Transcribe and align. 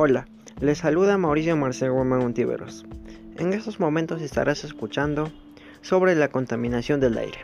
Hola, 0.00 0.28
les 0.60 0.78
saluda 0.78 1.18
Mauricio 1.18 1.56
Marcelo 1.56 2.04
Montiveros. 2.04 2.86
En 3.36 3.52
estos 3.52 3.80
momentos 3.80 4.22
estarás 4.22 4.62
escuchando 4.62 5.32
sobre 5.80 6.14
la 6.14 6.28
contaminación 6.28 7.00
del 7.00 7.18
aire. 7.18 7.40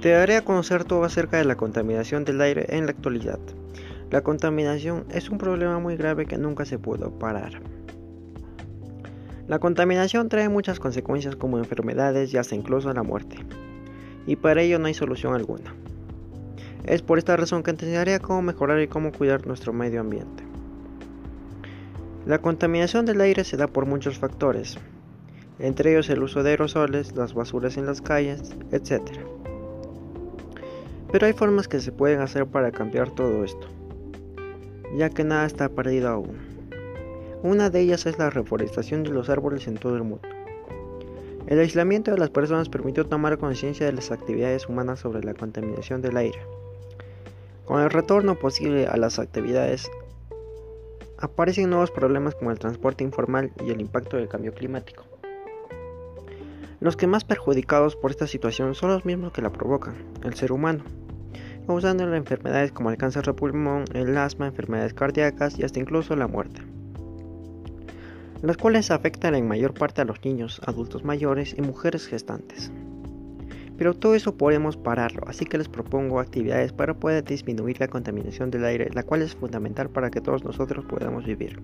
Te 0.00 0.12
daré 0.12 0.36
a 0.36 0.44
conocer 0.46 0.84
todo 0.84 1.04
acerca 1.04 1.36
de 1.36 1.44
la 1.44 1.56
contaminación 1.56 2.24
del 2.24 2.40
aire 2.40 2.64
en 2.70 2.86
la 2.86 2.92
actualidad. 2.92 3.38
La 4.10 4.22
contaminación 4.22 5.04
es 5.10 5.28
un 5.28 5.36
problema 5.36 5.78
muy 5.78 5.98
grave 5.98 6.24
que 6.24 6.38
nunca 6.38 6.64
se 6.64 6.78
pudo 6.78 7.10
parar. 7.18 7.60
La 9.46 9.58
contaminación 9.58 10.30
trae 10.30 10.48
muchas 10.48 10.80
consecuencias 10.80 11.36
como 11.36 11.58
enfermedades 11.58 12.32
y 12.32 12.38
hasta 12.38 12.54
incluso 12.54 12.90
la 12.94 13.02
muerte. 13.02 13.36
Y 14.26 14.36
para 14.36 14.62
ello 14.62 14.78
no 14.78 14.86
hay 14.86 14.94
solución 14.94 15.34
alguna. 15.34 15.74
Es 16.86 17.02
por 17.02 17.18
esta 17.18 17.36
razón 17.36 17.62
que 17.62 17.74
te 17.74 17.84
enseñaré 17.84 18.20
cómo 18.20 18.40
mejorar 18.40 18.80
y 18.80 18.88
cómo 18.88 19.12
cuidar 19.12 19.46
nuestro 19.46 19.74
medio 19.74 20.00
ambiente. 20.00 20.45
La 22.26 22.40
contaminación 22.40 23.06
del 23.06 23.20
aire 23.20 23.44
se 23.44 23.56
da 23.56 23.68
por 23.68 23.86
muchos 23.86 24.18
factores, 24.18 24.78
entre 25.60 25.92
ellos 25.92 26.10
el 26.10 26.24
uso 26.24 26.42
de 26.42 26.50
aerosoles, 26.50 27.14
las 27.14 27.34
basuras 27.34 27.76
en 27.76 27.86
las 27.86 28.02
calles, 28.02 28.52
etc. 28.72 29.00
Pero 31.12 31.24
hay 31.24 31.32
formas 31.34 31.68
que 31.68 31.78
se 31.78 31.92
pueden 31.92 32.20
hacer 32.20 32.46
para 32.46 32.72
cambiar 32.72 33.10
todo 33.10 33.44
esto, 33.44 33.68
ya 34.96 35.08
que 35.10 35.22
nada 35.22 35.46
está 35.46 35.68
perdido 35.68 36.08
aún. 36.08 36.36
Una 37.44 37.70
de 37.70 37.82
ellas 37.82 38.06
es 38.06 38.18
la 38.18 38.28
reforestación 38.28 39.04
de 39.04 39.10
los 39.10 39.30
árboles 39.30 39.68
en 39.68 39.76
todo 39.76 39.94
el 39.94 40.02
mundo. 40.02 40.28
El 41.46 41.60
aislamiento 41.60 42.10
de 42.10 42.18
las 42.18 42.30
personas 42.30 42.68
permitió 42.68 43.06
tomar 43.06 43.38
conciencia 43.38 43.86
de 43.86 43.92
las 43.92 44.10
actividades 44.10 44.68
humanas 44.68 44.98
sobre 44.98 45.22
la 45.22 45.34
contaminación 45.34 46.02
del 46.02 46.16
aire. 46.16 46.40
Con 47.66 47.80
el 47.82 47.90
retorno 47.90 48.36
posible 48.36 48.88
a 48.88 48.96
las 48.96 49.20
actividades, 49.20 49.88
aparecen 51.18 51.70
nuevos 51.70 51.90
problemas 51.90 52.34
como 52.34 52.50
el 52.50 52.58
transporte 52.58 53.04
informal 53.04 53.52
y 53.64 53.70
el 53.70 53.80
impacto 53.80 54.16
del 54.16 54.28
cambio 54.28 54.52
climático. 54.52 55.04
Los 56.80 56.96
que 56.96 57.06
más 57.06 57.24
perjudicados 57.24 57.96
por 57.96 58.10
esta 58.10 58.26
situación 58.26 58.74
son 58.74 58.90
los 58.90 59.04
mismos 59.04 59.32
que 59.32 59.42
la 59.42 59.50
provocan, 59.50 59.94
el 60.22 60.34
ser 60.34 60.52
humano, 60.52 60.84
causando 61.66 62.14
enfermedades 62.14 62.70
como 62.70 62.90
el 62.90 62.98
cáncer 62.98 63.24
de 63.24 63.32
pulmón, 63.32 63.84
el 63.94 64.16
asma, 64.16 64.48
enfermedades 64.48 64.94
cardíacas 64.94 65.58
y 65.58 65.64
hasta 65.64 65.80
incluso 65.80 66.14
la 66.16 66.28
muerte, 66.28 66.60
las 68.42 68.58
cuales 68.58 68.90
afectan 68.90 69.34
en 69.34 69.48
mayor 69.48 69.72
parte 69.72 70.02
a 70.02 70.04
los 70.04 70.22
niños, 70.24 70.60
adultos 70.66 71.02
mayores 71.02 71.54
y 71.56 71.62
mujeres 71.62 72.06
gestantes. 72.06 72.70
Pero 73.78 73.94
todo 73.94 74.14
eso 74.14 74.36
podemos 74.36 74.76
pararlo, 74.76 75.22
así 75.26 75.44
que 75.44 75.58
les 75.58 75.68
propongo 75.68 76.20
actividades 76.20 76.72
para 76.72 76.94
poder 76.94 77.24
disminuir 77.24 77.78
la 77.80 77.88
contaminación 77.88 78.50
del 78.50 78.64
aire, 78.64 78.90
la 78.92 79.02
cual 79.02 79.22
es 79.22 79.34
fundamental 79.34 79.90
para 79.90 80.10
que 80.10 80.20
todos 80.20 80.44
nosotros 80.44 80.84
podamos 80.86 81.24
vivir. 81.24 81.60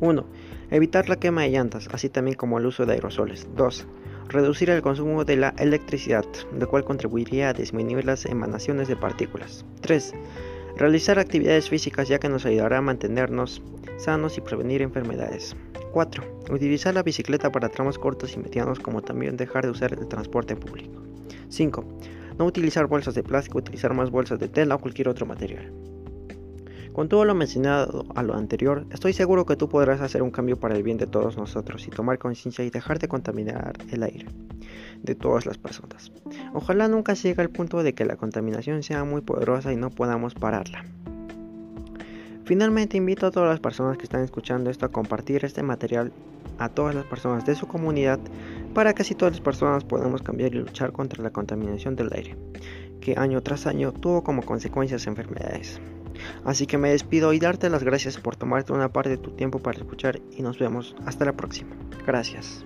1. 0.00 0.26
Evitar 0.70 1.08
la 1.08 1.16
quema 1.16 1.42
de 1.42 1.50
llantas, 1.50 1.88
así 1.92 2.08
también 2.08 2.36
como 2.36 2.58
el 2.58 2.66
uso 2.66 2.84
de 2.84 2.94
aerosoles. 2.94 3.46
2. 3.56 3.86
Reducir 4.28 4.70
el 4.70 4.82
consumo 4.82 5.24
de 5.24 5.36
la 5.36 5.54
electricidad, 5.58 6.24
lo 6.58 6.68
cual 6.68 6.84
contribuiría 6.84 7.50
a 7.50 7.52
disminuir 7.52 8.04
las 8.04 8.26
emanaciones 8.26 8.88
de 8.88 8.96
partículas. 8.96 9.64
3. 9.80 10.12
Realizar 10.76 11.18
actividades 11.18 11.68
físicas 11.68 12.08
ya 12.08 12.18
que 12.18 12.28
nos 12.28 12.46
ayudará 12.46 12.78
a 12.78 12.82
mantenernos 12.82 13.62
sanos 13.96 14.38
y 14.38 14.40
prevenir 14.40 14.82
enfermedades. 14.82 15.54
4. 15.92 16.40
Utilizar 16.50 16.94
la 16.94 17.02
bicicleta 17.02 17.52
para 17.52 17.68
tramos 17.68 17.98
cortos 17.98 18.34
y 18.34 18.38
medianos 18.38 18.80
como 18.80 19.02
también 19.02 19.36
dejar 19.36 19.64
de 19.64 19.70
usar 19.70 19.92
el 19.92 20.08
transporte 20.08 20.56
público. 20.56 21.02
5. 21.50 21.84
No 22.38 22.46
utilizar 22.46 22.86
bolsas 22.86 23.14
de 23.14 23.22
plástico, 23.22 23.58
utilizar 23.58 23.92
más 23.92 24.10
bolsas 24.10 24.38
de 24.38 24.48
tela 24.48 24.76
o 24.76 24.78
cualquier 24.78 25.08
otro 25.08 25.26
material. 25.26 25.70
Con 26.94 27.08
todo 27.08 27.24
lo 27.24 27.34
mencionado 27.34 28.04
a 28.14 28.22
lo 28.22 28.34
anterior, 28.34 28.86
estoy 28.90 29.12
seguro 29.12 29.46
que 29.46 29.56
tú 29.56 29.68
podrás 29.68 30.00
hacer 30.00 30.22
un 30.22 30.30
cambio 30.30 30.58
para 30.58 30.76
el 30.76 30.82
bien 30.82 30.98
de 30.98 31.06
todos 31.06 31.36
nosotros 31.36 31.86
y 31.86 31.90
tomar 31.90 32.18
conciencia 32.18 32.64
y 32.64 32.70
dejar 32.70 32.98
de 32.98 33.08
contaminar 33.08 33.74
el 33.90 34.02
aire 34.02 34.26
de 35.02 35.14
todas 35.14 35.46
las 35.46 35.58
personas. 35.58 36.12
Ojalá 36.54 36.88
nunca 36.88 37.14
llegue 37.14 37.42
al 37.42 37.50
punto 37.50 37.82
de 37.82 37.94
que 37.94 38.04
la 38.04 38.16
contaminación 38.16 38.82
sea 38.82 39.04
muy 39.04 39.20
poderosa 39.20 39.72
y 39.72 39.76
no 39.76 39.90
podamos 39.90 40.34
pararla. 40.34 40.84
Finalmente 42.44 42.96
invito 42.96 43.26
a 43.26 43.30
todas 43.30 43.48
las 43.48 43.60
personas 43.60 43.96
que 43.96 44.04
están 44.04 44.22
escuchando 44.22 44.70
esto 44.70 44.86
a 44.86 44.90
compartir 44.90 45.44
este 45.44 45.62
material 45.62 46.12
a 46.58 46.68
todas 46.68 46.94
las 46.94 47.04
personas 47.04 47.46
de 47.46 47.54
su 47.54 47.66
comunidad 47.66 48.18
para 48.74 48.94
que 48.94 49.02
así 49.02 49.14
todas 49.14 49.34
las 49.34 49.40
personas 49.40 49.84
podamos 49.84 50.22
cambiar 50.22 50.54
y 50.54 50.58
luchar 50.58 50.92
contra 50.92 51.22
la 51.22 51.30
contaminación 51.30 51.96
del 51.96 52.10
aire, 52.12 52.36
que 53.00 53.14
año 53.16 53.42
tras 53.42 53.66
año 53.66 53.92
tuvo 53.92 54.22
como 54.22 54.42
consecuencias 54.42 55.06
enfermedades. 55.06 55.80
Así 56.44 56.66
que 56.66 56.78
me 56.78 56.90
despido 56.90 57.32
y 57.32 57.38
darte 57.38 57.70
las 57.70 57.82
gracias 57.82 58.18
por 58.18 58.36
tomarte 58.36 58.72
una 58.72 58.92
parte 58.92 59.10
de 59.10 59.18
tu 59.18 59.30
tiempo 59.30 59.58
para 59.58 59.78
escuchar 59.78 60.20
y 60.30 60.42
nos 60.42 60.58
vemos 60.58 60.94
hasta 61.06 61.24
la 61.24 61.32
próxima. 61.32 61.74
Gracias. 62.06 62.64